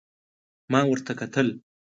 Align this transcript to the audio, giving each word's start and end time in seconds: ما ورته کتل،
ما 0.71 0.79
ورته 0.91 1.11
کتل، 1.19 1.47